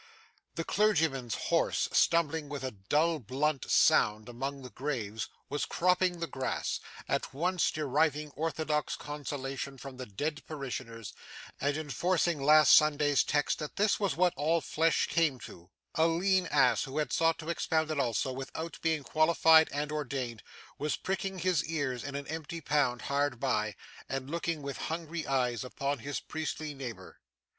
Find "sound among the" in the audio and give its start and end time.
3.69-4.71